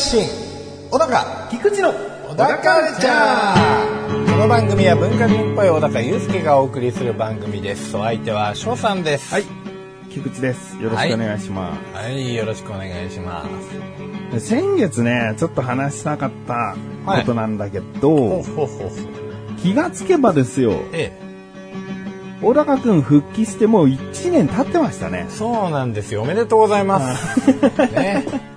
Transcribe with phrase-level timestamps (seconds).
[0.00, 0.26] 発信。
[0.90, 1.92] 小高菊池の
[2.26, 7.94] 小高カルチャーこの番組は文化人っぽい小高祐介がお送りする番組です。
[7.98, 9.30] お相手は翔さんです。
[9.30, 9.44] はい。
[10.08, 10.80] 菊池です。
[10.80, 11.94] よろしくお願いします。
[11.94, 12.34] はい。
[12.34, 13.44] よろしくお願いしま
[14.30, 14.32] す。
[14.32, 18.90] で先月ね、ちょっと話したかったことなんだけほど、うほうほうほう。
[19.60, 21.12] 気がつけばですよ、え
[22.40, 25.26] 小高くん復帰してもう1年経ってましたね。
[25.28, 25.30] え。
[25.30, 26.22] そうなんですよ。
[26.22, 27.50] おめでとうございます。
[27.92, 28.49] ね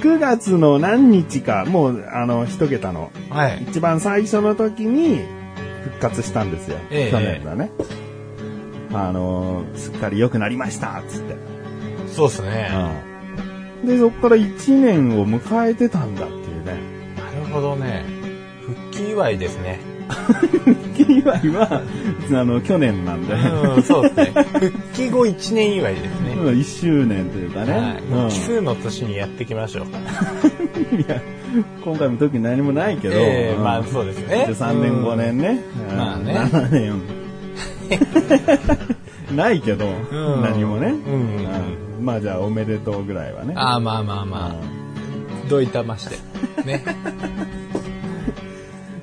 [0.00, 5.20] 9月の何日か、もうあの、一桁の、はい一番最初の時に
[5.82, 6.78] 復活したんですよ。
[6.90, 7.70] ええ去年だね。
[8.92, 11.36] あの、すっかり良くなりました、つって。
[12.08, 12.70] そうですね
[13.84, 16.98] で、そこから1年を迎えてたんだっていうね。
[17.16, 18.04] なるほどね
[18.66, 21.82] 復帰祝いですね復帰祝いは、
[22.32, 23.34] あの、去年なんで。
[23.34, 27.72] うんそうですね復帰後1年祝いですねうん1周年というかね。
[27.72, 29.86] はい、うん奇数の年にやっていきましょう。
[30.96, 31.20] いや、
[31.84, 33.16] 今回も特に何もないけど。
[33.16, 34.46] うんええまあそうですね。
[34.48, 35.60] 3年5年ね。
[35.90, 37.02] うんまあね7年。
[39.36, 40.88] ないけど、ん何もね。
[40.88, 40.94] うん
[42.00, 43.54] うんまあじゃあおめでとうぐらいはね。
[43.56, 46.16] ああまあまあまあ、どういたまして。
[46.64, 46.84] ね。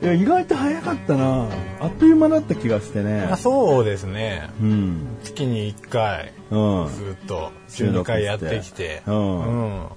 [0.05, 1.49] いや意外と早かったな。
[1.79, 3.37] あっという間だった気がしてねあ。
[3.37, 4.51] そうですね。
[4.61, 5.17] うん。
[5.23, 6.89] 月に1回、うん。
[6.93, 9.01] ずっと12収録回やってきて。
[9.07, 9.87] うんうん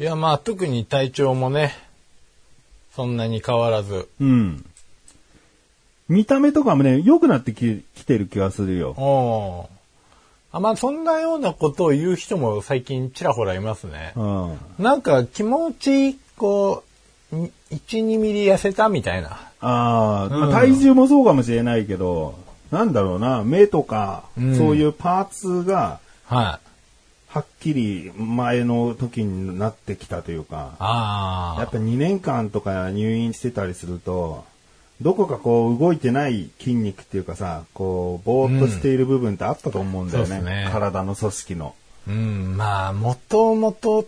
[0.00, 1.72] いやまあ特に体調もね、
[2.96, 4.08] そんなに変わらず。
[4.20, 4.66] うん。
[6.08, 9.68] 見た目とかもね、良くなってききてる気がするよ。
[10.50, 14.14] あまあそんなようなことを言う人も最近ちらほらいますね。
[14.16, 14.58] うん。
[14.80, 16.85] なんか気持ち、こう、
[17.32, 19.30] 1、2ミリ痩せたみたいな。
[19.60, 22.38] ああ、まあうん体重もそうかもしれないけど、
[22.70, 26.66] なんだろうな、目とか、うんそういうパーツが、はい。
[27.28, 31.60] はっきり前の時になってきたというか、ああ。
[31.60, 34.44] やっぱ2年間とか入院してたりすると、
[35.02, 40.28] どこかこう動いてない筋肉っていうかさ、こう、ぼーっとしている部分ってあったと思うんだよね。
[40.28, 41.74] そうですね体の組織の。
[42.08, 44.06] うん、まあ、もともと、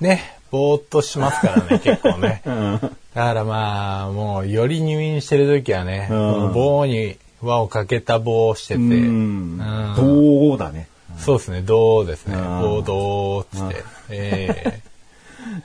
[0.00, 2.42] ね、ぼーっとしますからね、 結構ね。
[2.46, 2.80] うん。
[2.80, 10.88] だからまあ、もう、より入院してる時はね、棒に輪をかけた棒をしてて、うんうんどうだね。
[11.18, 14.80] そうですね、どうですね、うん棒どうっつって、ええ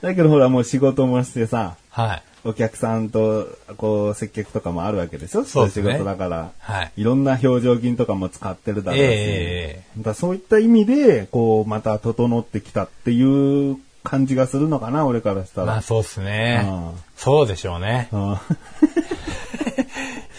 [0.00, 2.22] だけどほらもう仕事もしてさ、はい。
[2.44, 5.44] お客さんと、こう、接客とかもあるわけでしょ？
[5.44, 6.50] そう仕事だから。
[6.58, 6.92] はい。
[6.96, 9.04] いろんな表情筋とかも使ってるだろうし。
[9.06, 15.66] えだからそういった意味で、こう、また整ってきたっていう感じがするのかな、俺からしたら。
[15.68, 16.90] まあそうですねうん。
[17.16, 18.08] そうでしょうね。
[18.12, 18.36] うん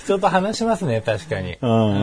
[0.04, 1.58] 人と話しますね、確かに。
[1.62, 1.94] うんう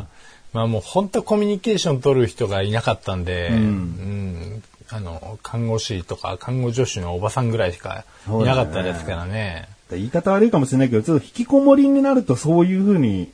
[0.00, 0.06] ん
[0.52, 9.68] まあもう本当コミュニケーション取る人がいなかったんで、うんうんあの、看護師とか看護助手のおばさんぐらいしかいなかったですからね。
[9.90, 13.30] 言い方悪いかもしれないけど、ちょっと引きこもりになるとそういうふうに、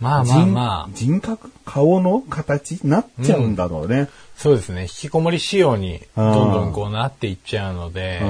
[0.00, 4.08] まあまあまあ、人格顔の形なっちゃうんだろうね。
[4.40, 8.20] そうですね、引きこもり仕様にどんどんこうなっていっちゃうので、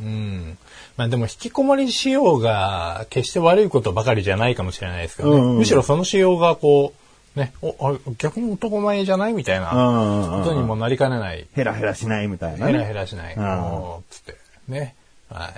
[0.00, 0.58] ううん。
[0.96, 5.36] まあでも引きこもり仕様が決して悪いことばかりじゃないかもしれないですけどね。
[5.36, 6.94] うんうんむしろその仕様がこ
[7.36, 11.46] う、ね、おあ逆に男前じゃないみたいなうんことにもなりかねない。
[11.52, 12.72] ヘラヘラしないみたいなね。
[12.72, 13.34] ヘラヘラしない。
[13.34, 14.36] うんもう、つって。
[14.68, 14.94] ね。
[15.28, 15.52] はい。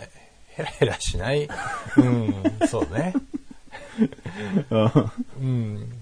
[0.57, 1.49] ヘラヘラしない。
[1.99, 2.35] うん、
[2.67, 3.15] そうね。
[4.71, 5.11] う ん
[5.41, 6.00] うん。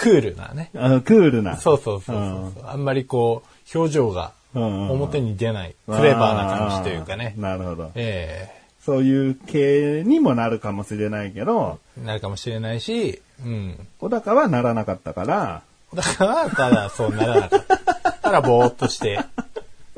[0.00, 0.70] クールなね。
[0.74, 1.56] あのクールな。
[1.56, 2.66] そうそうそうそう。
[2.66, 3.42] あんまりこ
[3.74, 5.74] う、表情がうん表に出ない。
[5.86, 7.34] クレバーな感じというかね。
[7.36, 7.90] なるほど。
[7.94, 8.48] え
[8.84, 13.86] そういう系にもなるかもしれないけど、えなるかもしれないし、うん。
[13.98, 15.62] 小高はならなかったから、
[15.94, 18.12] だから、ただそうならなかった。
[18.12, 19.20] ただぼーっとして、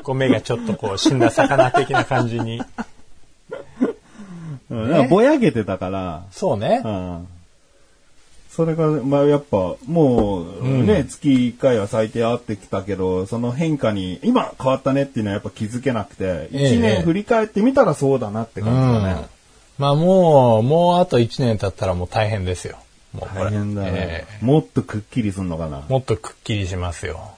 [0.02, 2.60] こう目がちょっとこう死んだ魚的な感じに。
[4.70, 6.88] うんだからぼやけてたから、そうねう。
[6.88, 7.28] ん
[8.54, 19.26] それが、まあやっぱ、もうね、月1回は最低会ってきたけど、その変化に、今変わったねっていうのはやっぱ気づけなくて、ええ1年振り返ってみたらそうだなって感じだね。
[19.78, 22.76] まあもう、もうあと1年経ったらもう大変ですよ。
[23.14, 24.44] もう大変だねえ。
[24.44, 25.84] もっとくっきりすんのかな。
[25.88, 27.32] もっとくっきりしますよ。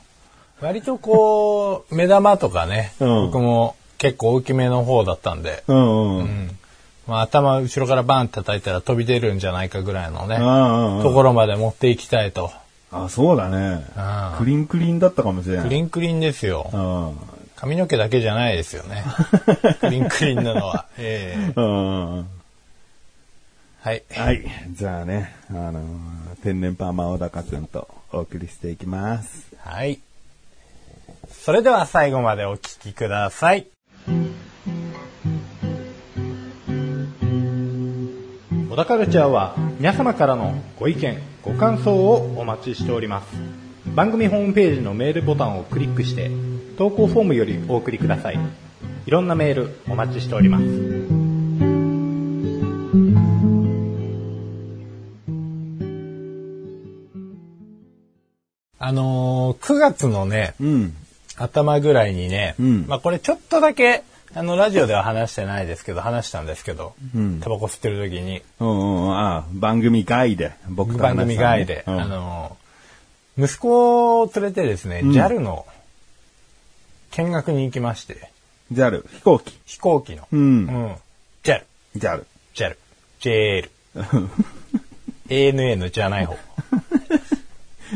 [0.61, 6.19] 割とこう、 目玉とかね、うん僕も結構大きめの方だったんで、うんうん。
[6.19, 6.59] うん
[7.07, 12.51] まあ、頭後ろからバンって叩いたら飛び出るんじゃないかぐらいのね、あところまで持っていきたいと。
[12.91, 14.39] あ、そうだねうん。
[14.39, 15.65] クリンクリンだったかもしれない。
[15.65, 16.71] クリンクリンですよ。
[16.73, 17.35] うん。
[17.57, 19.05] 髪の毛だけじゃないですよね。
[19.81, 20.87] クリンクリンなのは。
[20.99, 22.17] ええうん。
[23.81, 24.03] はい。
[24.15, 24.45] はい。
[24.71, 29.47] じゃあね、あのー天然パーマ小高くんとお送りしていきます。
[29.59, 29.99] はい。
[31.31, 33.67] それでは最後までお聞きください。
[38.75, 43.37] 小田カルチャーは皆様からのご意見、ご感想をお待ちしております。
[43.95, 46.33] 番組ホームページのメールボタンをクリックして
[46.77, 48.39] 投稿フォームよりお送りください。
[49.07, 50.65] いろんなメールお待ちしております。
[58.81, 60.95] あのー、9月のね、うん。
[61.37, 64.03] 頭ぐらいにね、うんまあこれちょっとだけ、
[64.37, 67.41] あの、ラジオでは話してないですけど、話したんですけど、うん。
[67.41, 71.17] タバコ吸ってる時に、うんうん、ああ番組外で、僕と話したね。
[71.17, 72.01] 番組外で、うん。
[72.01, 72.57] あの、
[73.39, 75.13] 息子を連れてですね、ん。
[75.13, 75.67] JAL の
[77.13, 78.29] 見学に行きまして、
[78.73, 79.59] JAL、飛行機。
[79.67, 80.37] 飛行機の、う。
[80.37, 80.67] うん。
[80.67, 80.97] ん
[81.45, 81.63] JAL、
[81.97, 82.25] JAL。
[82.55, 82.77] JAL、
[83.21, 83.69] JL、
[85.29, 86.37] ANA のじゃない方、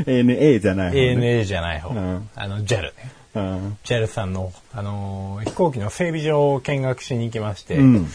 [0.07, 1.41] ANA じゃない方ね。
[1.41, 2.31] ANA じゃない方、うん。
[2.37, 3.18] あの JAL ね。
[3.39, 3.79] うん。
[3.85, 8.09] JAL さんの、あのー飛行機の整備場を見学しに行きまして、うん。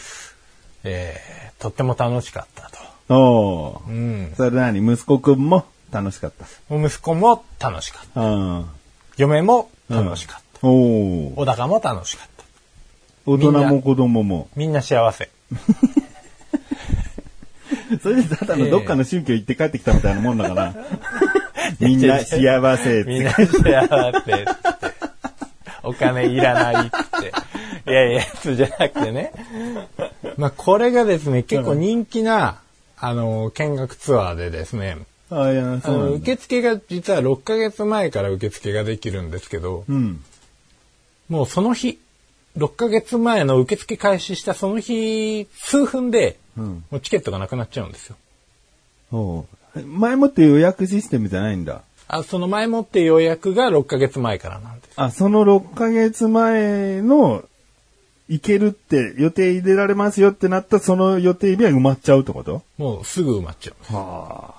[0.84, 2.70] えーとっても楽しかった
[3.08, 3.14] と。
[3.14, 4.34] おーうん。
[4.36, 6.32] それ何息子くんも楽しかっ
[6.70, 8.14] 息子も楽しかった。
[8.14, 8.20] た。
[8.20, 8.66] うん。
[9.16, 10.66] 嫁も楽しかった。
[10.66, 12.44] おー小高も楽しかった。
[13.26, 14.48] 大人も子供も。
[14.56, 15.30] みんな幸せ。
[18.02, 20.74] それでただのどっかの宗教行って帰ってきたみたいなもんだから。
[21.80, 24.44] みんな幸せってみんな幸せ。
[25.84, 27.90] お金いらないって。
[27.90, 29.32] いやいや、そうじゃなくてね。
[30.36, 32.60] まあ、これがですね、結構人気な、
[32.96, 34.98] あの、見学ツアーでですね、
[35.30, 36.14] あいや、そう。
[36.16, 40.22] 受付が実は6ヶ月前から受付ができるんですけど、うん。
[41.28, 41.98] もうその日、
[42.56, 46.84] 6ヶ月前の受付開始したその日、数分で、うん。
[46.90, 48.16] もうチケットがなくなっちゃうんですよ。
[49.86, 51.82] 前もって予約システムじゃないんだ。
[52.08, 54.92] あその前もって予約が6ヶ月前からなんです。
[54.96, 57.44] あ、その6ヶ月前の、
[58.28, 62.62] 行けるって予定入れられますよってなったその予定日は埋まっちゃうってこと？
[62.78, 63.94] もうすぐ埋まっちゃう。
[63.94, 64.54] は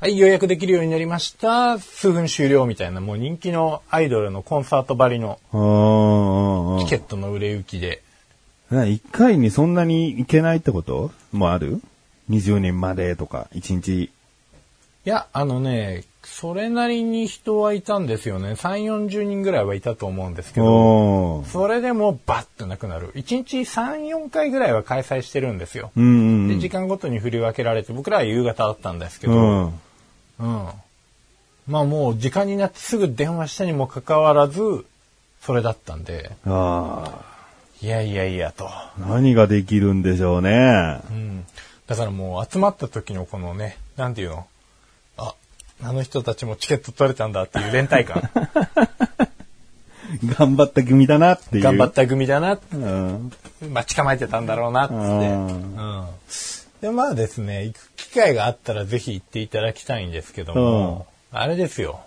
[0.00, 1.78] はい、予約できるようになりました。
[1.78, 5.58] 数分終了みたいな、もう人気のアイドルのコンサートばりのあ。
[5.58, 6.84] ああ。
[6.84, 8.02] チケットの売れ行きで。
[8.70, 11.10] な一回にそんなに行けないってこと？
[11.32, 11.82] もある
[12.30, 14.04] ?20 人までとか、1日。
[14.04, 14.10] い
[15.04, 18.52] や、あのね、それなりに人はいたんですよね。
[18.52, 23.10] 3、40人ぐらいはいたと思うんですけど、それでもバッとなくなる。
[23.14, 25.92] 1日3、4回ぐらいは開催してるんですよ。
[25.96, 26.60] うんうんうで、ん。
[26.60, 29.64] 時間ごとに振り分けられて、僕らは夕方だったんですけど、うん。
[29.66, 30.68] うん。
[31.66, 34.84] まあもう時間になってすぐ電話したにもかかわらず、
[35.42, 37.22] それだったんで、あ
[37.80, 38.68] いやいやいやと。
[38.68, 38.92] あ。
[38.98, 41.00] 何ができるんでしょうね。
[41.10, 41.46] うん。
[41.86, 44.46] だからもう集まった時のこのね、なんていうの？
[45.82, 48.30] あ、あの人たちもチケット取れたんだっていう連帯感。
[50.38, 51.62] 頑張った組だなっていう。
[51.62, 53.32] 頑張った組だな、うん。
[53.70, 54.96] 待ち構えてたんだろうな、つって。
[54.96, 55.50] うんう
[56.02, 56.06] ん。
[56.80, 62.00] で、まあですね、行く機会があったらぜひ行っていただきたいんですけども、あれですよ。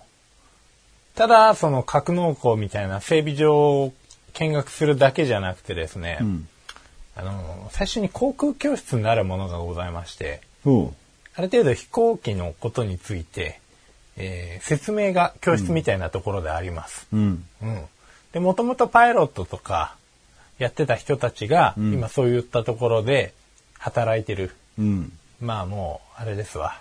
[1.15, 3.93] ただ、その格納庫みたいな整備場を
[4.33, 6.47] 見学するだけじゃなくてですね、ん
[7.15, 13.59] あの、最初に航空教室になるものがございまして、ある程度飛行機のことについて、
[14.17, 17.07] えー説明が教室みたいなところであります。
[17.11, 17.45] うん。
[17.61, 17.81] うん。
[18.31, 19.95] で、もともとパイロットとか
[20.57, 23.33] やってた人たちが、ん今そういったところで
[23.77, 24.55] 働いてる。
[24.79, 25.11] うん。
[25.41, 26.79] まあもう、あれですわ。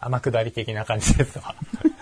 [0.00, 1.54] 天下り的な感じですわ。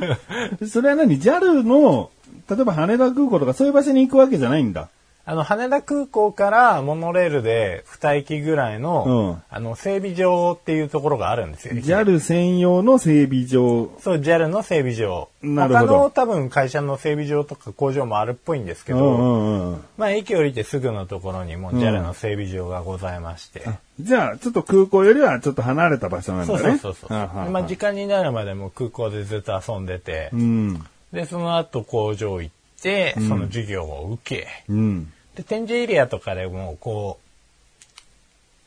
[0.69, 2.11] それは何 ?JAL の、
[2.49, 4.89] 例えば羽田空港とかそういう場所に行くわけじゃないんだ。
[5.29, 11.75] あの、羽田空港からモノレールで2駅ぐらいの、うんあの、整備場っていうところがあるんですよ。
[11.75, 13.91] JAL 専用の整備場。
[14.01, 15.29] そう、JAL の整備場。
[15.43, 19.85] なるほど他の多分会社の整備場とか工場もあるっぽいんですけど、うんうんうん。
[19.99, 23.65] まあ駅降りてすぐのところにも JAL の整備場がございまして。
[23.99, 26.79] じゃあ、ちょっと空港よりはちょっと離れた場所なんだそうね。
[26.79, 27.19] そうそうそう。
[27.19, 30.87] はあはあでまあ時間になるまでも空港でずっと遊んでて、うん。
[31.13, 35.13] で、その後工場行って、その授業を受け、うん。
[35.37, 37.27] で、展示エリアとかでもこう、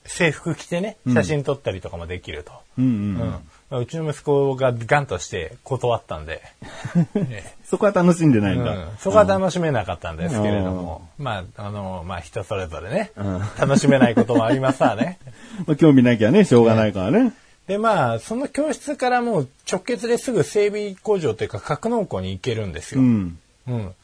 [0.09, 2.53] 制服着てね、写真撮ったりとかもできると。
[2.77, 6.41] うんうちの息子がガンとして断ったんで、
[7.13, 8.71] え そこは楽しんでないんだ。
[8.71, 15.19] うんそこは楽しめなかったんですけれども、まあ、あの、まあ人それぞれね、ん楽しめないこともありますわね。
[15.67, 17.33] まあ、興味なきゃね、しょうがないからね。
[17.67, 23.01] で、まあ、その教室からもう直結ですぐ整備工場というか格納庫に行けるんですよ。
[23.01, 23.37] うん。
[23.67, 23.95] うん。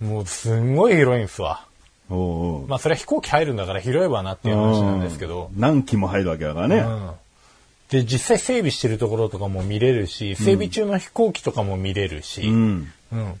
[0.00, 1.67] もうすんごい広いんですわ。
[2.10, 5.50] おうおうまあそれは飛行機入るんだから広いわなっていう話なんですけど。
[5.56, 6.76] 何機も入るわけだからね。
[6.76, 7.10] うん。
[7.90, 12.92] で、実際整備してるところとかも見れるし、整備中の飛行機とかも見れるし、うん。
[13.12, 13.40] うん。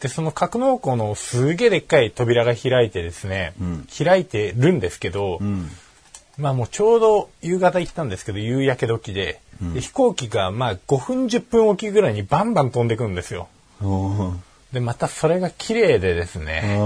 [0.00, 3.54] で、その格納庫のすげえでっかい扉が開いてですね、
[3.96, 5.68] 開いてるんですけど、うん。
[6.38, 9.40] まあもうちょうど夕方行ったんですけど、夕焼け時で、
[9.74, 13.48] で飛行機がまあ5分10分おきぐらいにバンバン飛んでくるんですよ。
[14.72, 16.78] で、またそれが綺麗でですね、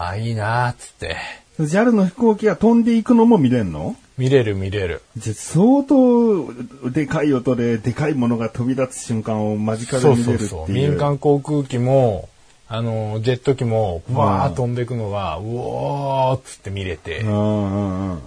[0.00, 1.16] ああ、いいなーっつって、
[1.58, 1.62] あ。
[1.62, 3.96] JAL の飛行機が飛んでいくのも見れんの？
[4.16, 5.02] 見れる見れる。
[5.18, 10.48] じゃあ相当でかい音ででかいものが飛び立つ瞬間を間近でそう見れるっていう。
[10.48, 10.72] そうそう。
[10.72, 12.30] 民間航空機も、
[12.66, 17.24] あの、ジェット機も、わー飛んでくのが、うおーっつって見れて。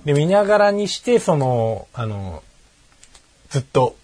[0.05, 2.43] で、見ながらにして、その、あの、
[3.49, 3.95] ずっと、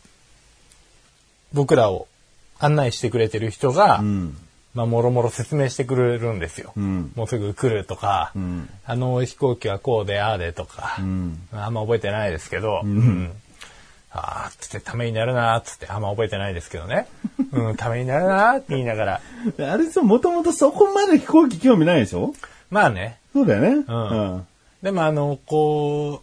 [1.53, 2.07] 僕らを
[2.57, 4.37] 案内してくれてる人が、うん。
[4.75, 6.73] まあ、もろもろ説明してくれるんですよ。
[6.77, 13.31] うんもうすぐ来るとか、んあの飛行機はこうで、ああでとか、んあんま覚えてないですけど、うん
[14.11, 17.07] ああ、つってためになるなつって、あんま覚えてないですけどね。
[17.51, 19.21] うん、ためになるなーって言いながら。
[19.71, 22.33] あれさ、もともとそこまで飛行機興味ないでしょ？
[22.71, 23.19] まあね。
[23.33, 23.85] そうだよね。
[23.87, 24.47] うん
[24.81, 26.21] でもあの、こ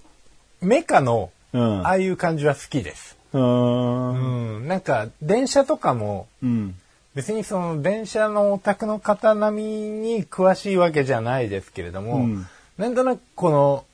[0.63, 1.87] う、メカの、うん。
[1.87, 3.17] ああいう感じは好きです。
[3.35, 3.39] う。
[3.39, 6.75] ん、なんか、電車とかも、うん。
[7.17, 12.47] 別にその電車のオタクの方並みに詳しいわけじゃないですけれども、うん
[12.79, 13.85] なんとなくこの、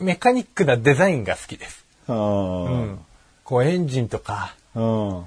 [0.00, 1.84] メカニックなデザインが好きです。
[2.08, 2.98] うん。
[3.44, 5.24] こうエンジンとか、うん。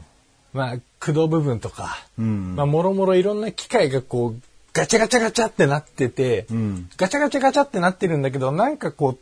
[0.51, 2.55] まあ、駆動部分とか、うん。
[2.57, 4.41] まあ、もろもろいろんな機械がこう、
[4.73, 6.89] ガチャガチャガチャってなってて、うん。
[6.97, 9.17] ガチャガチャガチャってなってるんだけど、なんかこう、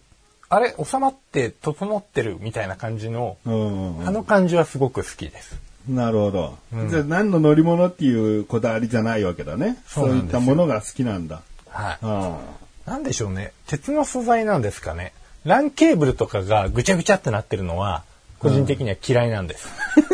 [0.49, 4.07] あれ、収まって整ってるみたいな感じの、うん。
[4.07, 5.64] あの感じはすごく好きです。
[5.87, 6.57] なるほど。
[6.89, 9.77] じゃあ何の乗り物っていうこだわりじゃないわけだね。
[9.87, 11.41] そういったものが好きなんだ。
[11.69, 11.97] はい。
[12.01, 12.39] あ
[12.85, 13.51] なんでしょうね。
[13.67, 15.13] 鉄の素材なんですかね。
[15.43, 18.03] ランケーブルとかがぐちゃぐちゃってなってるのは、
[18.39, 19.69] 個人的には嫌いなんです。
[19.97, 20.01] あ。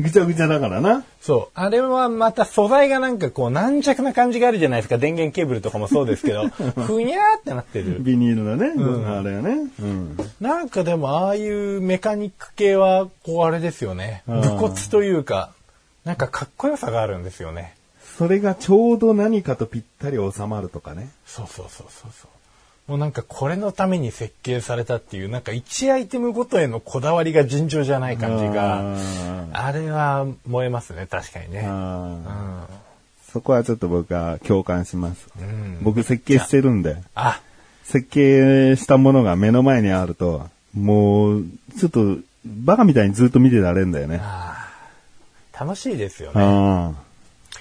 [0.00, 1.04] ぐちゃぐちゃだからな。
[1.20, 1.58] そう。
[1.58, 4.98] あれはまた素材がなんかこう軟弱な感じがあるじゃないですか。
[4.98, 6.48] 電源ケーブルとかもそうですけど、
[6.86, 7.98] ふにゃーってなってる。
[8.00, 8.72] ビニールだね。
[9.06, 9.70] あれよね。
[9.80, 10.16] うん。
[10.40, 14.22] なんかでもああいうメカニック系は、こうあれですよね。
[14.28, 15.50] うん武骨というか、
[16.04, 17.74] なんかかっこよさがあるんですよね。
[18.18, 21.10] それがちょうど何かとぴったり収まるとかね。
[21.26, 22.37] そうそうそうそうそう。
[22.88, 28.96] もうなんかこれのために設計されたっていう、なんか1アイテムごとへのこだわりが尋常じゃない感じが、
[29.52, 31.68] あれは燃えますね、確かにね。
[33.30, 35.28] そこはちょっと僕は共感します。
[35.38, 35.78] うん。
[35.82, 37.42] 僕設計してるんで、あ、
[37.84, 41.44] 設計したものが目の前にあると、もう、
[41.78, 42.16] ちょっと、
[42.46, 44.22] バカみたいにずっと見てられるんだよね。
[45.52, 46.94] 楽しいですよね。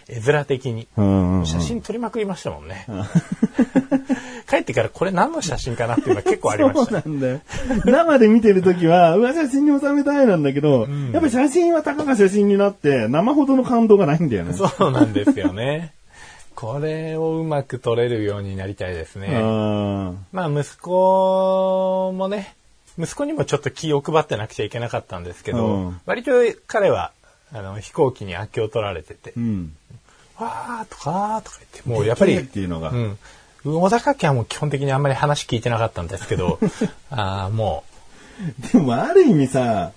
[0.09, 0.87] あ絵面的に。
[0.95, 1.01] あ。
[1.01, 1.45] うんうん。
[1.45, 2.85] 写真撮りまくりましたもんね。
[4.49, 6.85] 帰ってからこれ何の写真かなっていうのは結構ありました。
[6.85, 7.41] そうなんだよ。
[7.85, 14.53] 生で見てるときは、 うわ、写真に収めたいなんだけど、やっぱ写真はたかが写真になって、生ほどの感動がないんだよね。
[14.53, 15.93] そうなんですよね。
[16.55, 19.29] これをうまく撮れるようになりたいですね。
[19.31, 22.55] あまあ息子もね、
[22.97, 26.31] 息子にもちょっと気を配ってなくちゃいけなかったんですけど、うん割と
[26.65, 27.11] 彼は
[27.53, 29.75] あの飛行機に明けを取られててー、うん。
[30.39, 33.17] わーとかーとか言って、もうやっぱり、っていうのがうん。
[33.63, 36.59] 小高家はもう基本的にあんまり話聞いてなかったんですけど、
[37.09, 37.83] あーも
[38.71, 39.91] でもある意味さ、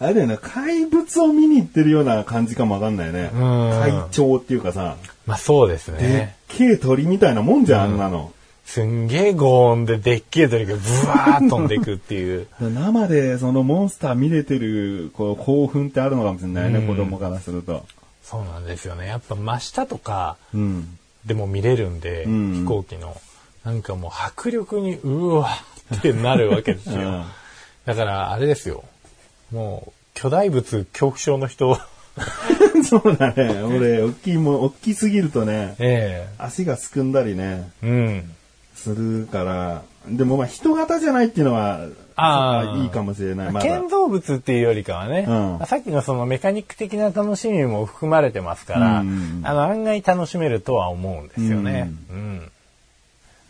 [0.00, 3.30] あれだよね、怪物を見に行ってるような感じかもわかんないね。
[3.34, 6.36] うん怪鳥っていうかさ、う、まあそうですでっね。
[6.48, 8.32] けえ鳥みたいなもんじゃん、あんなの。
[8.64, 12.46] すんげえ轟音ででっけえ鳥がブワーッ飛んでいくっていう。
[12.60, 17.84] 生でそのモンスター見れてるこう興奮ってあるのかもしれないね、うん子供からすると。
[18.28, 19.06] そうなんですよね。
[19.06, 20.98] やっぱ真下とかうん。
[21.24, 23.16] でも見れるんで、うん飛行機の。
[23.64, 25.48] なんかもう迫力にうわ
[25.96, 27.24] ってなるわけですようん。
[27.86, 28.84] だからあれですよ。
[29.50, 31.78] もう巨大物恐怖症の人、
[32.84, 33.62] そうだね。
[33.62, 38.34] 俺、大きいもん、大きすぎるとね、え足がすくんだりね、えうん。
[38.94, 39.82] するから。
[40.08, 41.80] でもまあ人型じゃないっていうのは、
[42.16, 43.52] あーそうかいいかもしれない。
[43.52, 51.90] まだ建造物っていうよりかはね、うんさっきのそのメカニック的な楽しみも含まれてますから、うんあの案外楽しめるとは思うんですよね。
[52.10, 52.50] うん。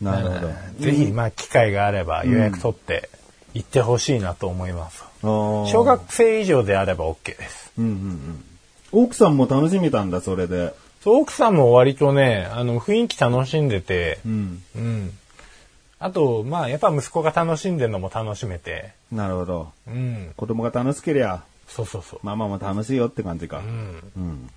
[0.01, 0.47] なるほど。
[0.79, 3.09] ぜひ、まあ、機会があれば予約取って
[3.53, 5.03] 行ってほしいなと思います。
[5.21, 7.71] 小小学生以上であれば OK です。
[7.77, 8.43] うんうんうん。
[8.91, 10.73] 奥さんも楽しめたんだ、それで。
[11.03, 14.63] そう奥さんも割とね、あの、雰囲気楽しんでて、うん。
[14.75, 15.11] うん。
[15.99, 19.71] あと、まあ、やっぱ息子が楽しんでるのも楽しめて、なるほど。
[19.87, 20.33] うん。
[20.37, 22.19] 子供が楽しけりゃ、そうそうそう。
[22.23, 23.59] ママも楽しいよって感じか。
[23.59, 24.11] うん。
[24.15, 24.49] うん。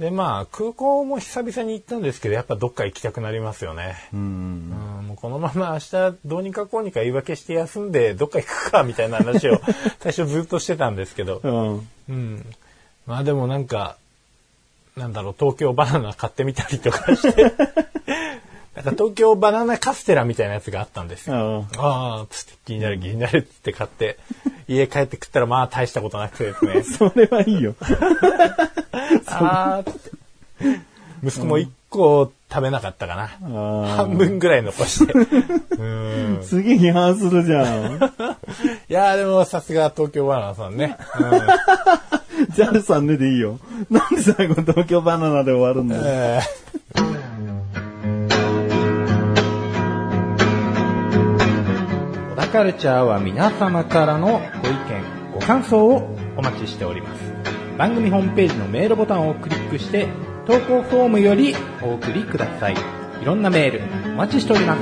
[0.00, 3.96] で、まあ、空港も久々に行ったんですけど、やっぱどっか行きたくなりますよね。
[4.14, 4.20] うん。
[4.20, 9.60] うん、もうこのまま明日どうにかこうにか言い訳して休んでどっか行くかみたいな話を
[10.00, 11.88] 最初ずっとしてたんですけど、うん。
[12.08, 12.46] うん。
[13.06, 13.98] まあでもなんか、
[14.96, 17.52] なんだろう、東京バナナ買ってみたりとかして、
[18.74, 21.66] なんか東京バナナカステラみたいなやつがあったんですよ。
[21.76, 24.16] あああ、つって気になる気になるっつって買って、
[24.68, 26.82] 家帰って食ったらまあ大したことなくてですね。
[26.86, 27.74] それはいいよ。
[29.26, 30.80] あーっつって。
[31.22, 33.22] 息子も一個食べなかったかな。
[33.42, 35.12] あ半分ぐらい残して。
[35.12, 37.96] うんーすげえ批判するじゃん。
[37.96, 37.98] い
[38.92, 40.96] やーでもさすが東京バナナさんね。
[42.54, 43.58] ジャルさんねでいいよ。
[43.90, 46.02] なんで最後東京バナナで終わるんだよ。
[46.06, 47.39] えー
[52.50, 57.22] カルチャーは皆様からのご意見、ご感想をお待ちしております。
[57.78, 60.08] 番組ホームページのメールボタンをクリックして、
[60.48, 62.74] 投稿フォームよりお送りください。
[63.22, 63.82] いろんなメール
[64.14, 64.80] お待ちしております。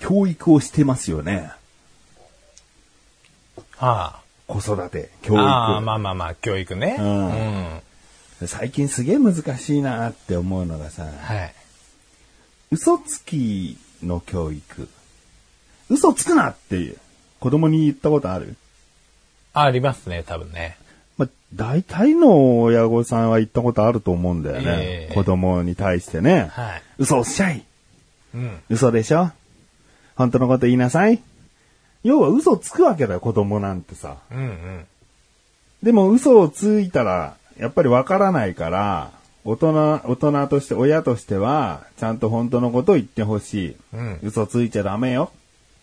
[0.00, 1.52] 教育をしてますよね。
[3.76, 5.42] は子育て、あ、教育。
[5.42, 6.96] ああ、まあまあまあ、教育ね。
[6.98, 7.80] うんうん
[8.46, 11.54] 最近すげえ難しいなって思うのがさ、はい。
[12.70, 14.88] 嘘つきの教育。
[15.88, 16.96] 嘘つくなって
[17.40, 18.56] 子供に言ったことある？
[19.52, 20.76] あありますね、多分ね。
[21.16, 24.64] まあ、大体の親御さんは言ったことあると思うんだよね。
[24.66, 26.48] ええ子供に対してね。
[26.50, 26.82] はい。
[26.98, 27.64] 嘘おっしゃい
[28.34, 28.60] うん。
[28.68, 29.30] 嘘でしょ？
[30.16, 31.22] 本当のこと言いなさい
[32.02, 34.16] 要は嘘つくわけだよ、子供なんてさ。
[34.30, 34.86] うんうん。
[35.82, 39.10] でも嘘をついたら、やっぱりわからないから、
[39.44, 43.76] 大人、大人として、親としては、ちゃんと本当のことを言ってほしい。
[43.92, 45.30] うん嘘ついちゃダメよ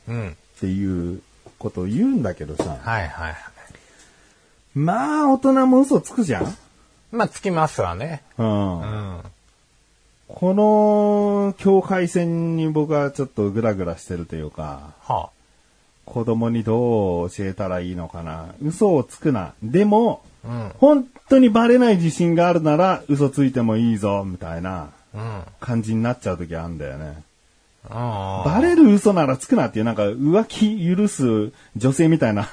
[0.07, 0.29] うん。
[0.29, 1.21] っていう
[1.59, 2.77] ことを言うんだけどさ。
[2.81, 3.35] はいはいはい。
[4.73, 6.57] まあ、大人も嘘つくじゃん
[7.11, 8.23] まあ、つきますわね。
[8.37, 8.81] うん。
[8.81, 9.19] うん。
[10.27, 15.29] この境界線に僕はちょっとグラグラしてるというか、は
[16.05, 18.55] 子供にどう教えたらいいのかな。
[18.63, 19.53] 嘘をつくな。
[19.61, 20.30] でも、あ。
[20.43, 20.71] うん。
[20.77, 25.41] 本当にバレない自信があるなら嘘ついてもいいぞ、みたいなうん。
[25.59, 27.23] 感じになっちゃう時あるんだよね。
[27.89, 32.47] あバレる嘘ならつくなっていうなんか浮気許す女性みたいな。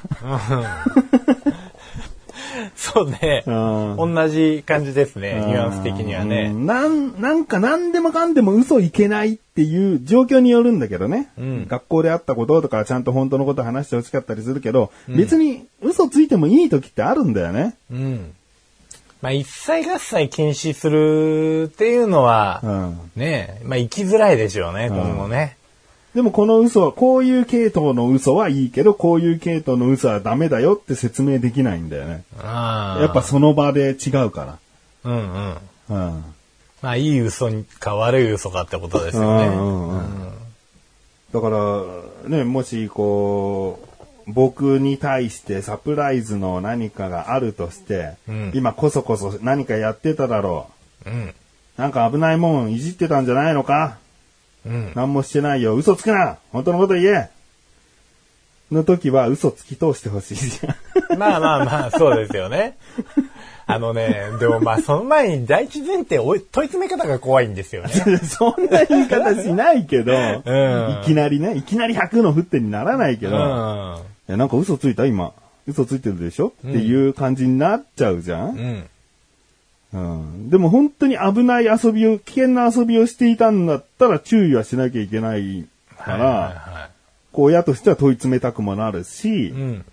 [2.77, 3.44] そうね。
[3.47, 5.42] うん同じ感じですね。
[5.47, 6.49] ニュアンス的にはうね。
[6.51, 11.29] んなん、なんか何でもかんでも嘘いけないっていう状況によるんだけどね。
[11.38, 17.75] うん学校であったこととかちゃんと本当のこと話してほしかったりするけど、別に嘘ついてもいい時ってあるんだよね。
[17.90, 18.33] うん。
[19.21, 23.01] まあ、一切合切禁止するっていうのは、うん。
[23.16, 25.58] ねまあ、生きづらいでしょうね、今後ね。
[26.14, 32.25] でもこの嘘は、こういう系統の嘘はいいけど、こういう系統の嘘はダメだよって説明できないんだよね。
[32.42, 34.59] やっぱその場で違うか
[35.05, 35.57] うんうん。
[35.90, 35.97] ら。
[36.07, 36.25] うん。
[36.83, 39.47] まあ、いい嘘か悪い嘘かってことですよね。
[39.49, 40.29] うんうんうん
[41.31, 41.85] だから、
[42.38, 43.79] ね、もしこ
[44.27, 50.68] う、僕に対してサプライズの何かがあるとして、うん今こそこそ何かやってただろ
[51.05, 51.12] うん。
[51.27, 51.35] う。
[51.77, 53.99] なんか危ないもんいじってたんじゃないのか？
[54.68, 54.92] うん。
[54.94, 55.74] 何もしてないよ。
[55.74, 57.31] 嘘つくな本当のこと言え
[58.70, 61.18] の時は嘘つき通してほしいじゃん。
[61.18, 62.76] まあまあまあ、そうですよね。
[63.66, 67.90] あのね、でもまあ、その前に第一前提、おい問い詰め方が怖いんですよね。
[68.24, 73.40] そんな言い方しないけど、んいきなりね、いきなり100の沸点にならないけうど、ん。
[74.28, 75.33] いやなんか嘘ついた今。
[75.66, 78.85] 嘘ついてるでしょ、っていう感じになっちゃうじゃん、うん。
[79.92, 86.90] うん、でも本当に危ない遊びを、危険な遊びをしていたんだったら注意はしなきゃいけないから、はいは
[87.33, 89.62] こう親としては問い詰めたくもなるし、いはい。
[89.62, 89.85] うん。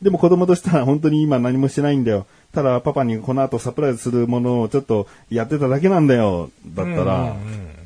[0.00, 2.26] でも子供としたら本当に今何もしてないんだよ。
[2.52, 6.50] ただパパにこの後サプライズするものをちょっとやってただけなんだよ。
[6.66, 7.34] だったら、うんうんう
[7.78, 7.82] ん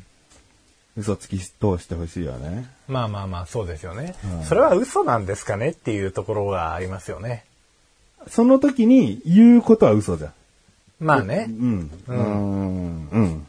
[0.97, 2.65] 嘘つき通してほしいよね。
[2.87, 4.15] まあまあまあ、そうですよね。
[4.43, 7.45] それは嘘なんですかねっていうところがありますよね。
[8.27, 10.33] その時に言うことは嘘じゃん。
[10.99, 11.51] まあねう。
[11.51, 11.91] ん。
[12.07, 13.09] うん。
[13.11, 13.45] うん。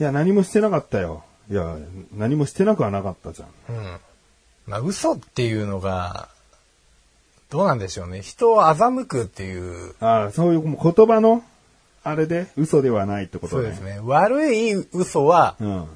[0.00, 1.24] いや、何もしてなかったよ。
[1.50, 1.76] いや、
[2.14, 3.76] 何もしてなくはなかったじゃん。
[3.76, 4.00] うん。
[4.66, 6.28] まあ、嘘っていうのが、
[7.50, 8.22] どうなんでしょうね。
[8.22, 11.44] 人を欺くっていう、ああ、そういう言葉の、
[12.04, 13.62] あれで嘘ではないってことね。
[13.62, 14.00] そうですね。
[14.02, 15.86] 悪い嘘はうん。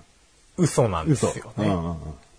[0.57, 1.39] 嘘なんです嘘。
[1.39, 1.67] よね。
[1.67, 1.97] うんうん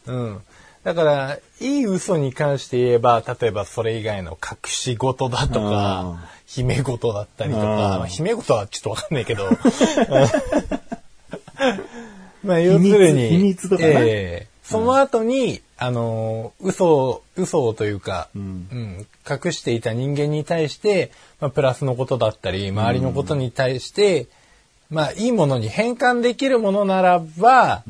[0.08, 0.25] うん。
[0.25, 0.41] うん。
[0.88, 7.69] だから、いい嘘に関して言えば、例えばそれ以外の隠し事だとか、秘め事だったりとか、うん。
[7.78, 9.50] まあ秘め事はちょっとわかんないけど、
[12.41, 13.89] まあ要するに、秘密秘密とかね。
[13.89, 13.95] え
[14.43, 14.47] え。
[14.63, 24.28] その後にあの、嘘、嘘というか、うん、隠していた人間に対して、まあ、プラスのことだったり、周りのことに対して、
[24.89, 27.84] まあ、いいものに変換できるものならば、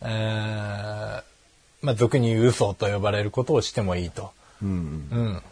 [0.00, 1.22] えー
[1.82, 4.30] まあ、俗に言う嘘と呼ばれることをしてもいいと。
[4.62, 4.68] うん。
[4.68, 5.42] うん。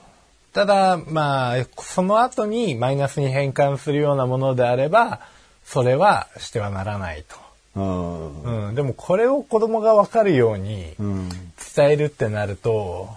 [0.53, 5.21] ただ、まあ、その後にマイナスに変換するようなものであれば、
[5.65, 7.37] それはしてはならないと。
[7.77, 8.75] うん。
[8.75, 11.29] でもこれを子供がわかるようにうん。
[11.77, 13.09] 伝えるってなると、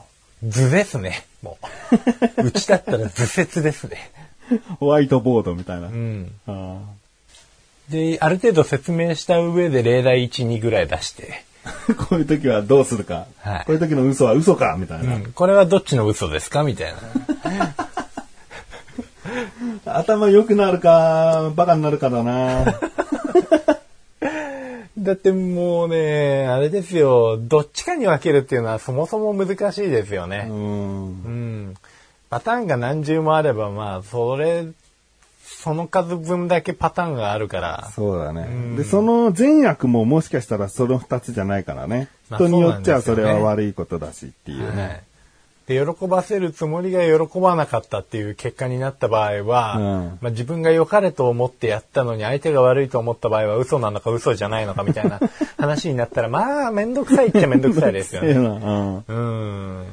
[0.43, 1.25] 図ですね。
[1.41, 1.57] も
[2.37, 2.43] う。
[2.45, 4.11] うちだったら図説ですね。
[4.79, 5.87] ホワイトボードみたいな。
[5.87, 6.31] うん。
[6.47, 6.81] あ
[7.89, 11.52] で、ある程度説明した上で例題1、2ぐらい出して、あ
[12.09, 13.25] こういう時はどうするか。
[13.39, 15.17] はいこういう時の嘘は嘘かみたいうな。
[15.17, 15.23] ん。
[15.33, 16.63] これはどっちの嘘ですか？
[16.63, 17.73] みたいな。
[19.85, 22.65] 頭良くなるか、バカになるかだな。
[24.97, 30.45] だってもうね、あれですよ、どっちかに分けるっていうのはそもそも難しいですよね。
[30.49, 30.55] うん。
[30.55, 30.59] う
[31.71, 31.73] ん。
[32.29, 34.65] パターンが何重もあれば、まあ、それ、
[35.43, 37.91] その数分だけパターンがあるから。
[37.93, 38.77] そうだね。
[38.77, 42.07] で、その善悪ももしかしたらその二つじゃないからね。
[42.29, 45.03] まあ人によっちゃそれは悪いことだしっていうはね。
[45.09, 45.13] い。
[45.65, 55.21] で、喜ばせるつもりが喜ばなかったっていう結果になった場合は、うんまあ、自分が良かれと思ってやったのに相手が悪いと思った場合は嘘なのか嘘じゃないのかみたいな
[55.57, 58.31] 話になったら、まあ、めんどくさいっちゃめんどくさいですよね。
[58.31, 59.03] うん。
[59.07, 59.85] うん。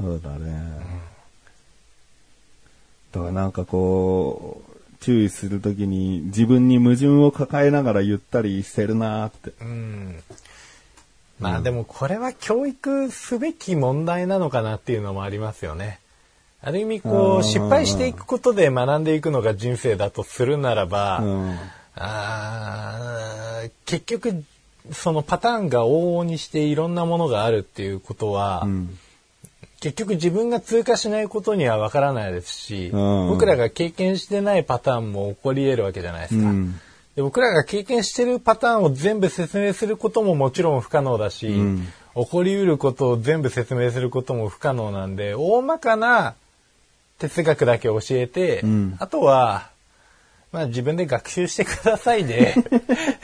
[0.00, 0.84] そうだね。
[3.12, 4.73] だからなんかこう、
[5.04, 9.52] 注意するときに自分に矛盾を抱えながら言ったりしてるなーって。
[9.60, 10.22] うん。
[11.38, 16.00] まあでもこれは教育すべき問題なのかなっていうのもありますよね。
[16.62, 21.58] ある意味こう失敗していくことで学んでいくのが人生だとするならば、うん。
[21.96, 24.42] あー結局
[24.90, 28.98] そのパターンが往々にしていろんなものがあるっていうことは、うん。
[29.84, 33.28] 結局自分が通過しないことにはわからないですし、うん。
[33.28, 36.48] 僕らが経験してないパターンも起こり得るわけじゃないですか。
[36.48, 36.80] うん。
[37.14, 41.86] で僕らが経験してるパターンを全部説明することももちろん不可能だし、ん。
[42.14, 46.34] 起こりうることを全部説明することも不可能なんで、大まかな
[47.18, 48.96] 哲学だけ教えて、ん。
[48.98, 49.68] あとは、
[50.50, 52.54] まあ自分で学習してくださいで、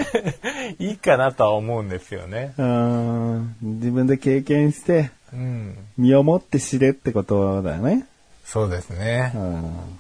[0.79, 2.53] いいかなとは思うんですよね。
[2.59, 3.57] うん。
[3.63, 5.77] 自分で経験して、うん。
[5.97, 8.07] 身をもって知れってことだよね。
[8.45, 9.39] そうですねう。
[9.39, 9.99] ん。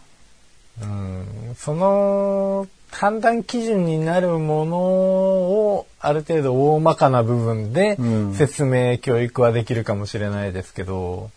[0.82, 1.54] うん。
[1.56, 11.30] その判断基準になるものをある程度大まかな部分でうん説明、教育はできるかもしれないですけど、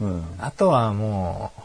[0.00, 0.24] うん。
[0.38, 1.60] あとはもう、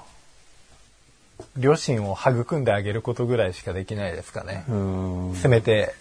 [1.57, 4.63] 両親を育んであげることぐらいしかできないですかね。
[4.69, 5.35] うん。
[5.35, 5.93] せめて、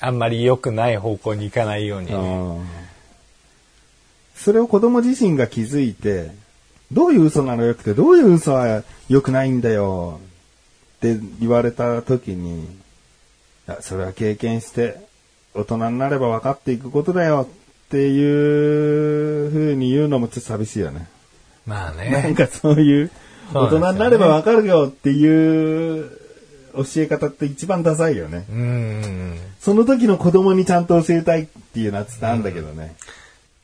[0.00, 2.12] あんまり良くない方向に行かないように。
[2.12, 2.66] うん
[4.38, 6.30] それを子供自身が気づいて、
[6.92, 10.20] どういう嘘なのよくて、どういう嘘は良くないんだよ
[10.98, 12.66] って言われた時に、い
[13.66, 14.96] やそれは経験して、
[15.54, 21.08] 大人になれば分かっていくことだよっていう風に言うのもちょっと寂しいよね。
[21.66, 22.34] まあなんね。
[22.34, 23.10] かそういう、
[23.52, 26.10] 大人になれば分かるよっていう
[26.74, 28.46] 教え方って一番ダサいよね。
[28.50, 29.38] うん。
[29.60, 32.94] その時の子供にちゃんと教えたいっていうのは伝わるんだけどね。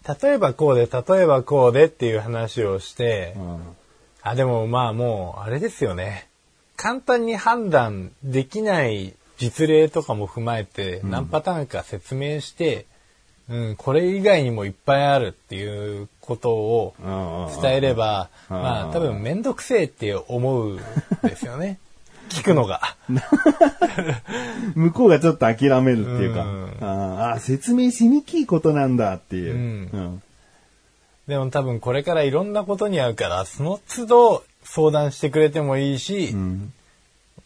[0.06, 3.76] 例えばこうで、例えばこうでっていう話をして、うん
[4.24, 6.28] あ、でもまあもう、あれですよね。
[6.76, 12.86] 簡単に判断できない実例とかも踏まえて、何パターンか説明して、
[13.50, 16.94] うん、これ以外にもいっぱいあるっていうことを
[17.62, 20.80] 伝えれば、うんまあ多分めんどくせえって思うん
[21.22, 21.78] ですよね。
[22.35, 22.97] 聞くのが。
[24.75, 29.55] 向こうがちょっと諦めるっていうか、うんああ、説明しにくいことなんだっていう。
[29.55, 30.23] うんうん
[31.27, 36.73] でも多分これからいろんなことに会うから、その都度相談してくれてもいいし、うん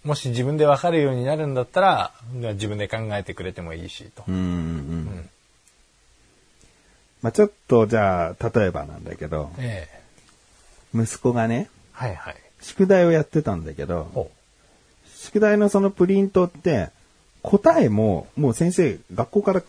[0.05, 4.25] もし自分でわかるようになるんだったら、自分で考えてくれてもいいしと。
[4.27, 5.31] うんうん
[7.21, 10.99] まあちょっとじゃあ、例えばなんだけど、ええ。
[10.99, 12.37] 息子がね、はいはい。
[12.61, 14.31] 宿題をやってたんだけど、ほ
[15.19, 16.91] 宿題のそのプリントって、
[17.43, 19.63] 答えももう先生、学校から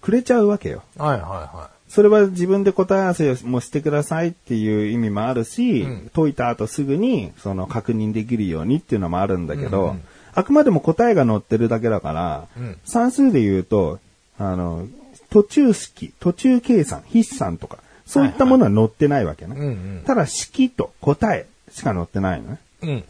[0.00, 0.82] くれちゃうわけよ。
[0.98, 1.02] う。
[1.02, 10.04] はいはいはそれは自分で答え合わせもしてくださいっていう意味もあるし、うん解いた後すぐにその確認できるようにっていうのもあるんだけど、うんうん
[10.36, 14.00] あくまでも答えが載ってるだけだから、うん算数で言うと、
[14.36, 14.88] あの、
[15.30, 20.02] 途中式、途中計算、筆算とか、そういったものは載ってないわけね。
[20.06, 22.58] ただ式と答えしか載ってないのね。
[22.82, 23.04] うん。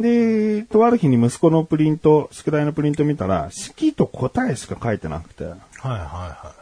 [0.00, 6.54] で、とある日に息子のプリント、宿題のプリント見たら、式と答えしか書いてなくて、はいはいは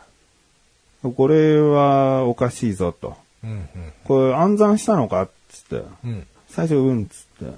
[1.14, 3.16] これはおかしいぞと。
[3.44, 3.68] うん。
[4.04, 5.76] これ暗算したのかっつって。
[5.76, 6.10] うん。
[6.10, 6.26] うん。
[6.48, 7.54] 最初、うんっつって。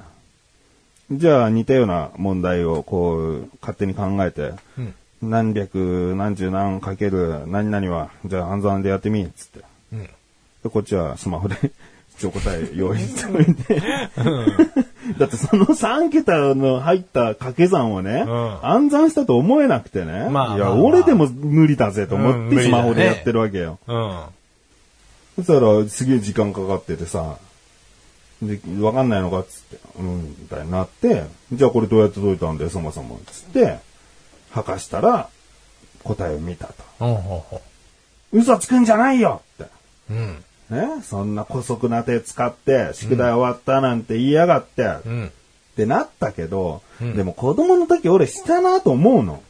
[1.12, 4.94] じゃあ似たような問題をこう勝手に考えて、うん。
[5.22, 9.60] 何百何十何かける何々は、じゃあ暗算でやってみっつって。
[9.92, 10.02] うん。
[10.02, 10.10] で、
[10.70, 11.56] こっちはスマホで
[12.18, 13.80] 一応答え用意しておいて。
[15.18, 20.12] だってその3桁の入った掛け算をね、ん暗算したと思えなくてね。
[20.12, 23.78] いや、まあまあ俺でも無理だぜと思ってスマホでやってるわけよ。
[23.86, 24.22] うん。
[25.36, 27.38] そしたらすげえ時間かかっててさ、
[28.42, 33.20] で、わかんないのかっつって、うん、みたいになって、じゃあこれどうやって解いたんだよ、そもそも。
[33.26, 33.78] つって、
[34.50, 35.28] 吐かしたら、
[36.02, 36.74] 答えを見たと。
[36.98, 37.62] ほうほうほ
[38.32, 39.70] 嘘つくんじゃないよって。
[40.10, 40.14] う。
[40.14, 40.44] うん。
[40.70, 45.32] ねそんな古速な手使って、宿題終わったなんて言いやがって、っうん。
[45.76, 49.42] てなったけど、うんでも子供の時俺したなと思うの。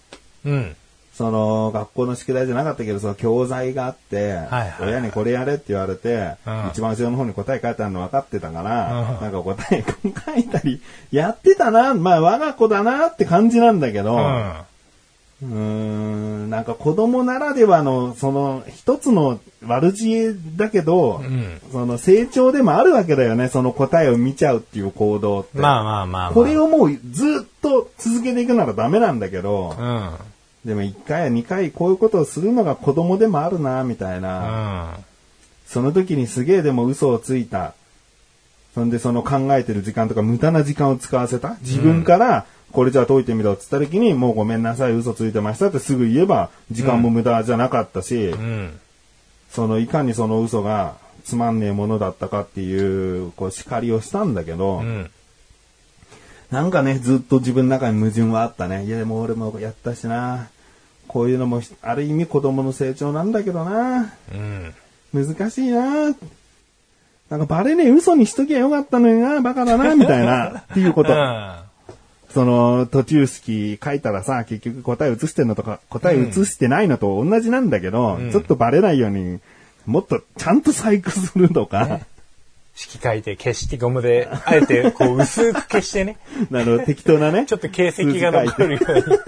[0.45, 0.77] うん。
[1.15, 9.85] その、学校の宿題じゃなかったけど、その教材があって、はいはい親にこれやれって言われて、うん一番後ろの方に答え書いてあるの分かってたから、うんなんか答え
[10.27, 14.17] 書いたり、やってたな、まあ我が子だなって感じなんだけど、
[15.43, 15.51] うん。
[15.51, 15.59] うー
[16.47, 25.59] ん、なんか子供ならではの、その一つの悪知恵だけど、んその成長でもあるわけだよね、その答えを見ちゃうっていう行動って。
[25.59, 26.33] まあまあまあまあ。
[26.33, 30.11] これをもうずっと続けていくならダメなんだけど、うん。
[30.65, 34.95] でも1回や2回こういうことをするのが子供でもあるな、みたいな。
[34.97, 35.05] うん。
[35.67, 37.75] その時にすげえでも嘘をついた。
[38.75, 41.57] そんでその考えてる時間とか無駄な時間を使わせた。
[41.63, 48.35] 自分から、これじゃあ解いてみろって言った時に、もうごめんなさい、嘘ついてましたってすぐ言えば、時間も無駄じゃなかったし、
[49.51, 54.83] そのいかにその嘘がつまんねえものだったかっていう、こう叱りをしたんだけど、
[56.51, 58.85] なんかね、ずっと自分の中に矛盾はあったね。
[58.85, 60.49] いや、でも俺もやったしな。
[61.07, 64.13] こういうのも、ある意味子供の成長なんだけどな。
[64.33, 64.75] うん。
[65.13, 66.15] 難しいな。
[67.31, 71.13] なんかバレねえ嘘にしときゃよかったのにな、バカだな、みたいな、っていうこと。
[72.39, 78.31] その、途中式書いたらさ、結局答え移してんのとか、答え移してないのと同じなんだけど、うん。
[78.31, 79.41] ちょっとバレないように、
[79.87, 81.99] もっとちゃんと細工するとか、
[82.77, 86.17] 式書いて消してゴムで、あえてこう 薄く消してね、
[86.53, 87.45] あの、適当なね。
[87.45, 89.19] ちょっと形跡が残るように。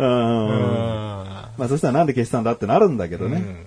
[0.00, 0.48] うん。
[0.48, 1.26] うん
[1.58, 3.66] まあそしたらなんで消したんだってなるんだけどね。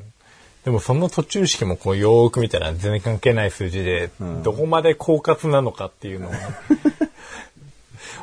[0.65, 4.10] でもその途中式もこうよーく見たら全然関係ない数字で、
[4.44, 6.32] どこまで狡猾なのかっていうのを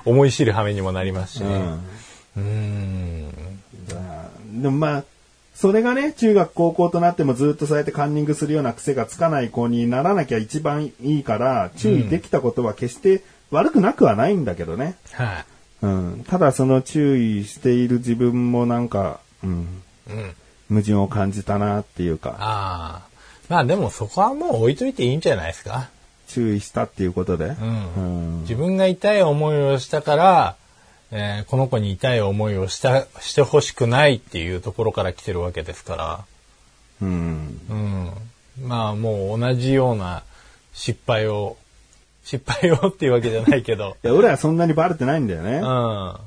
[0.06, 1.60] 思い知る羽目にもなりますしね。
[2.36, 3.28] うん。
[4.62, 5.04] でもまあ、
[5.54, 14.96] それがね、中学高校となってもずっとそうやってカンニングするような癖がつかない子にならなきゃ一番いいから、注意できたことは決して悪くなくはないんだけどね。
[15.12, 15.44] はい、
[15.82, 16.24] うん。
[16.28, 20.34] ただその注意している自分もなんか、うん、うん。
[20.68, 23.16] 矛盾を感じたなっていうか、ああ。
[23.48, 25.88] まあでもそこはもう置いといていいんじゃないですか。
[26.28, 27.46] 注意したっていうことで。
[27.46, 27.94] うん。
[27.94, 28.00] う
[28.38, 30.56] ん自分が痛い思いをしたから、
[31.10, 36.24] えーこの子に痛い思いをした、してほしくないっていうところから来てるわけですから。
[37.02, 37.60] うん。
[37.70, 38.10] うん。
[38.62, 40.22] まあもう同じような
[40.72, 41.56] 失敗を、
[42.24, 43.96] 失敗をっていうわけじゃないけど。
[44.02, 45.58] いや、俺はそんなにバレてないんだよね。
[45.58, 45.62] うん。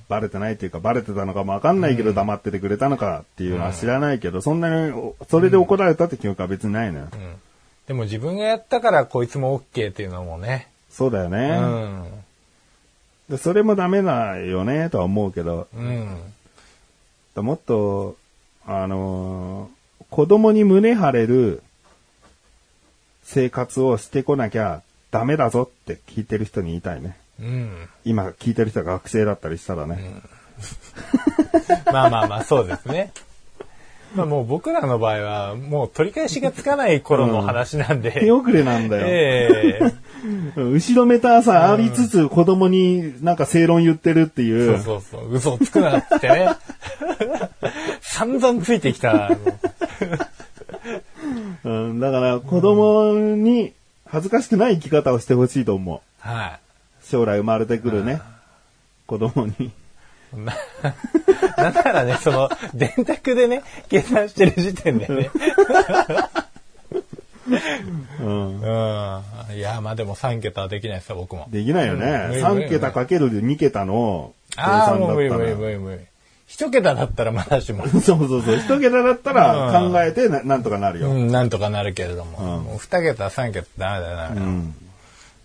[0.08, 4.94] バレてないっていうか、バレてたのかもわかんないけど黙っててくれたのかっていうのは知らないけど、そんなに、
[5.30, 7.08] それで怒られたって記憶は別にないのよ。
[7.90, 10.68] でも自分がやったからこいつも OK っていうのもね。
[10.92, 12.24] そうだようね、ん。
[13.30, 16.18] でそれもダメだよね、とは思うけど、うん。
[17.36, 18.16] もっと、
[18.66, 19.80] あのー
[20.12, 21.62] 子供に胸張れる
[23.24, 27.18] 生活をしてこなきゃダメだぞって聞いてる人に言いたいね。
[27.40, 27.90] うん。
[28.06, 30.22] 今聞いてる人が学生だったりしたらね。
[31.92, 33.14] まあまあまあ、そうですね。
[34.16, 38.12] まあもう僕らの場合は、もう取り返しがつかない頃の話なんで。
[38.12, 39.08] 手遅れなんだよ。
[39.08, 39.94] ええ
[40.58, 45.34] 後ろめたさありつつ子供になんか正論言ってるっていそうそうそう。
[45.34, 46.50] 嘘をつくなってね。
[48.02, 49.32] 散々ついてきた。
[51.64, 53.74] うん、だから子供に
[54.06, 56.00] 恥ずかしくない生き方をしてほしいと思う。
[56.20, 56.60] は
[57.04, 58.22] 将来生まれてくるね。
[59.08, 59.72] 子供に。
[60.34, 60.40] い。
[60.40, 60.54] な、
[61.58, 65.30] なんならね、その、電卓でね、計算してる時点でね。
[68.20, 68.62] うん。
[68.62, 69.56] うん。
[69.56, 71.48] いや、まあでも3桁はできないですよ、僕も。
[71.50, 72.06] できないよね。
[72.06, 75.56] うん無理3桁かける2桁の計ああ、算だったもう無理無理ら。
[75.56, 76.00] 無理無理。
[76.48, 77.88] 一桁だったらまだしも。
[77.90, 78.56] そうそうそう。
[78.56, 81.12] 1桁だったら考えてななんとかなるよ。
[81.12, 82.38] うん、なんとかなるけれども。
[82.40, 84.48] うんもう2桁、3桁ダメだよ、ダメだよ。
[84.48, 84.50] うん。
[84.50, 84.74] うん。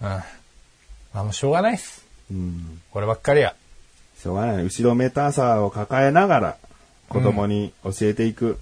[0.01, 0.25] ま
[1.15, 2.05] あもうしょうがないっす。
[2.31, 2.81] うん。
[2.91, 3.55] こればっかりは。
[4.25, 4.65] しょうがない。
[4.65, 6.57] 後ろめたさを抱えながら
[7.11, 8.59] 子供に教えていく。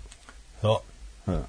[0.61, 0.83] そ
[1.27, 1.31] う。
[1.31, 1.45] うん。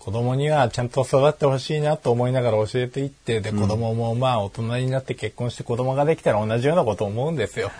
[0.00, 7.70] 子供にはちゃんと育ってほしいなと思いながら教えていって、で、子供もまあ大人になって結婚して子供ができたら同じようなことを思うんですよ。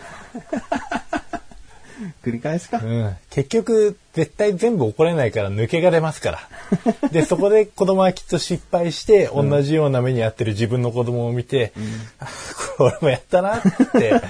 [2.23, 2.79] 繰り返しか。
[2.79, 3.17] うん。
[3.31, 6.31] 結局、絶対全部怒れないから抜けが出ますか
[7.03, 7.09] ら。
[7.11, 11.73] で、そこで子供はきっと失敗して、同じような目に遭ってる自分の子供を見て、
[12.19, 12.27] あ
[12.79, 14.21] これもやったなって。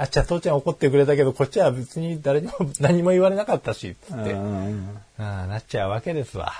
[0.00, 4.34] うん、あっちゃん父ちゃん怒ってくれたけど、こっちは別に誰にも 何も言われなかったし、つって、
[5.18, 6.52] なっちゃうわけですわ。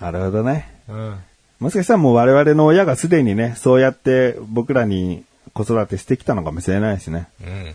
[0.00, 0.72] なるほどね。
[0.88, 1.18] うん。
[1.58, 7.28] もしかしたらもう我々の親がすでにね、そうやって僕らに子育てしてきたのかもしれないしね。
[7.42, 7.74] うん。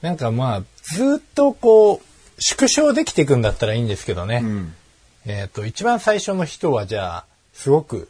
[0.00, 2.00] なんかまあ、ずっとこう、
[2.38, 4.40] 縮小できていくんだったらいいんですけどね。
[4.40, 4.74] ん。
[5.26, 8.08] えっ、と、一番最初の人はじゃあ、すごく、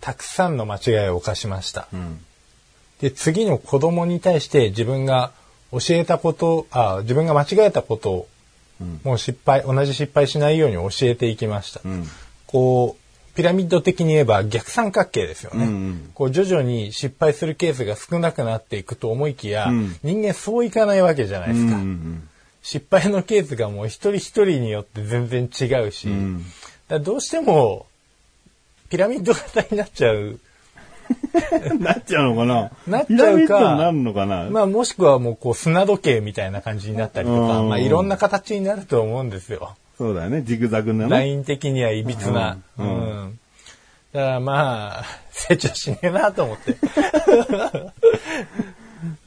[0.00, 1.86] たくさんの間違いを犯しました。
[1.92, 2.24] うん。
[3.02, 5.32] で、次の子供に対して自分が
[5.72, 8.28] 教えたこと、あ、自分が間違えたことを、
[8.80, 11.80] うんもう失敗、同じ失敗しないように教えていきました。
[11.84, 12.06] うん。
[12.46, 13.02] こう、
[13.34, 15.64] ピラミッド的に言えば逆三角形ですよね。
[15.64, 21.76] うんうんこう徐々に失敗するケースが少なくなっていくと思いきや、うん人間そういかないわけじゃないですか。
[21.76, 22.28] うん
[22.62, 26.44] 失敗のケースがもう一人一人によって全然違うし、うん
[26.88, 27.86] だどうしても
[28.90, 30.38] ピラミッド型になっちゃう。
[31.80, 32.70] なっちゃうのかな？
[32.86, 34.44] なっちゃうかなるのかな？
[34.50, 39.76] まあもしくはもうこう砂時計みたいな感じになったりとか、うんまあいろんな形になると思うんですよ。
[39.98, 40.42] そうだよね。
[40.42, 41.10] ジグザグのね。
[41.10, 42.58] ライン的にはいびつな。
[42.78, 43.38] ううんん。
[44.12, 46.76] だからまあ、 成長しねえなと思って。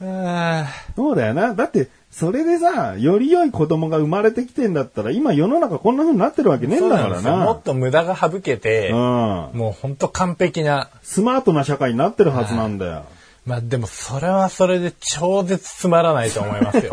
[0.02, 1.54] あそうだよな。
[1.54, 7.62] だって、それでさ、より良い子供が生まれてきてんだったら、今世の中こんな風になってるわけーねえんだからなんですよもなっ。
[7.62, 8.96] と無駄が省けて、うん。
[8.96, 10.88] もう本当完璧な。
[11.02, 13.04] スマートな社会になってるはずなんだよ。
[13.44, 16.92] まあでもそれはそれで超絶つまらないと思いますよ。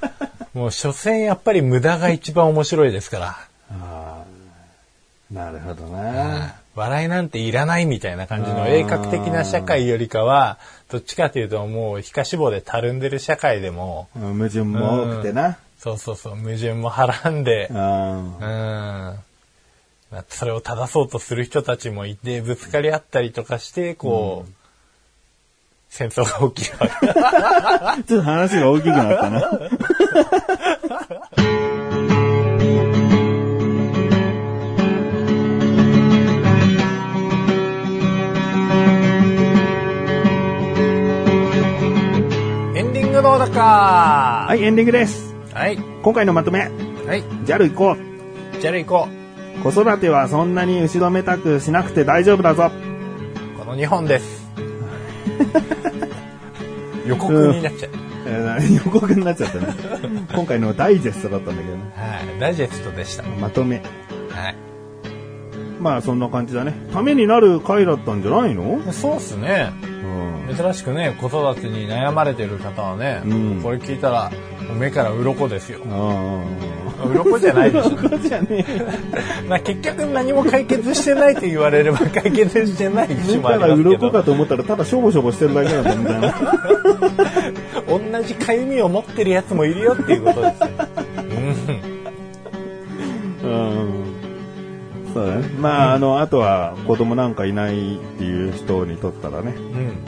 [0.54, 3.26] もう所詮やっぱり無駄が一番面白いですから。
[3.26, 5.34] ああ。
[5.34, 6.54] なるほどな。
[6.74, 10.58] 笑いなんていらないみたいな感じの鋭角的な社会よりかは、
[10.92, 15.56] どっちかというともう皮下脂肪でたるんでる社会でも、うん矛盾も多くてな。
[15.78, 18.40] そうそうそう、矛盾もはらんで、うんうん。
[18.40, 19.18] ま
[20.12, 24.52] あそれを正そうとする人たちもいて、ぶつかり合ったりとかして、こう、
[25.88, 26.76] 戦争が起きる。
[28.06, 29.50] ちょっと話が大きくなったな。
[43.22, 45.32] エンディングのだかはい、エンディングです。
[45.54, 45.76] はい。
[45.76, 46.58] 今回のまとめ。
[46.58, 46.66] は
[47.14, 47.22] い。
[47.46, 47.96] JAL 行こ
[48.60, 49.08] じゃあ行こ
[49.60, 49.62] う。
[49.62, 52.72] 子育てはそんなに後ろめたくしなくて大丈夫だぞ。
[53.54, 53.58] う。
[53.60, 54.50] この2本です。
[57.06, 57.90] 予告になっちゃう。
[58.26, 59.66] えー予告になっちゃったね。
[60.34, 61.82] 今回のダイジェストだったんだけどね。
[61.94, 62.40] はい。
[62.40, 63.22] ダイジェストでした。
[63.40, 63.76] まとめ。
[64.30, 64.71] はい。
[65.82, 66.74] まあそんな感じだね。
[66.92, 68.80] ためになる回だったんじゃないの？
[68.92, 69.70] そうっすね。
[70.48, 70.56] うん。
[70.56, 74.30] 珍しくね、子育てに悩まれてる方はね、うんこれ聞いたら、
[74.78, 75.80] 目から鱗ですよ。
[75.90, 76.44] あ
[77.04, 77.90] 鱗じゃないでしょ。
[78.14, 78.18] あ。
[78.18, 78.64] じゃね
[79.48, 83.14] まあ結局何も解決してないと言われれば 解決してないえ。
[83.14, 86.34] 節目からもありますけ鱗かど、と思ったらただしょぼしょぼしてるだけだったみたいな。
[87.88, 90.68] 同じかゆみを持ってるやつもいるよっていうことですよ。
[93.42, 93.50] うん。
[93.50, 94.01] うん。
[95.12, 95.48] そうだね。
[95.58, 100.04] まああの、あとは子供なんかいないっていう人にとったらね、うん。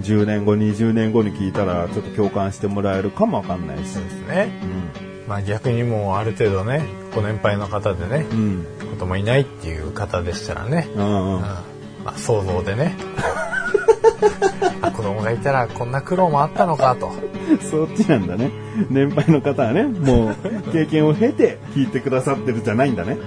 [0.00, 4.04] 10年後、20年後に聞いたらちょっと共感してもらえるかもわかんないしそう。
[4.04, 4.60] ですね。
[4.62, 4.66] う
[5.26, 5.28] ん。
[5.28, 6.82] まあ逆にもうある程度ね、
[7.14, 8.66] ご年配の方でね、うん。
[8.90, 11.40] 子供いないっていう方でしたらね、うんうんうん。
[11.40, 11.64] ま
[12.06, 13.55] あ想像でね、あ
[14.96, 17.12] 子供がいたらこんな苦労もあったのかと。
[17.70, 18.50] そっちなんだね。
[18.90, 23.18] 年配の方はね、もう経験を経て聞いてくださってるじゃないんだね。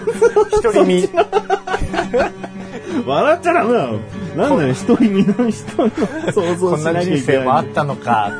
[0.52, 1.08] 一人身、
[3.06, 3.98] 笑っちゃダメだよ。
[4.36, 5.90] なんだよ、一人身の人の
[6.32, 7.42] 想像こんなしなきゃい人けない。
[7.42, 8.32] 生もあったのか。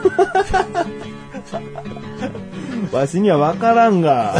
[2.93, 4.35] わしには分からんが。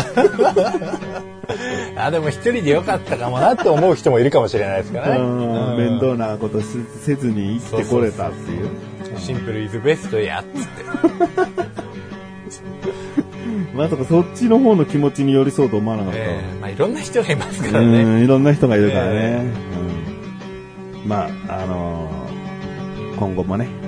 [2.07, 5.17] あ、でも一人でよかったかもなって思う人もいるかもしれないですからね。
[5.19, 6.67] うん面倒なことし
[7.01, 8.69] せずに生きてこれたっていう。
[9.19, 10.85] シンプルイズベストやっつって。
[13.75, 16.19] まさかそっちの方の気持ちに寄り添うと思わなかった。
[16.19, 18.05] ええまあいろんな人がいますからうね。
[18.21, 19.13] ん、いろんな人がいるからね。
[19.15, 19.53] え
[21.03, 22.21] うん、まあ、あのー
[23.17, 23.80] 今後もね、はい。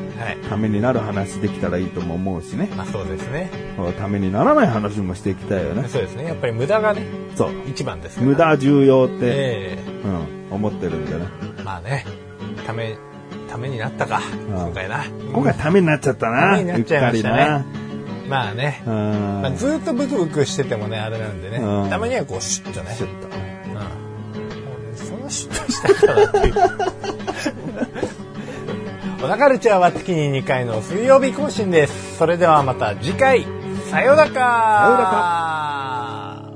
[0.49, 2.69] ためになる話できたらいいとも思うしね。
[2.77, 3.51] まあそうですね。
[3.99, 5.89] ためにならない話もしていきたいよね。
[5.89, 6.25] そうですね。
[6.25, 7.03] やっぱり無駄がね、
[7.35, 7.51] そう。
[7.69, 8.21] 一番です。
[8.21, 11.27] 無駄重要って、えうん、思ってるんだね。
[11.59, 12.05] えまあね、
[12.67, 12.97] ため、
[13.49, 15.05] ためになったか、今回な。
[15.33, 16.53] 今回ためになっちゃったな。
[16.53, 17.83] ためになっちゃいましたね。
[18.29, 18.83] まあね。
[18.87, 19.43] うん。
[19.43, 21.59] まあ、ずーっとブクブクしててもね、あれなんでね。
[21.59, 22.95] うんたまにはこう、シュッとね。
[22.97, 23.27] シュッと。
[23.27, 24.97] うん。
[24.97, 27.62] そんなシュッとしたからっていう。
[29.23, 32.19] 小田カルチャーは月に2回の水曜日更新です。
[32.19, 33.47] それではまた次回、
[33.89, 34.31] さようなら。
[34.33, 34.41] さよな
[36.49, 36.52] ら。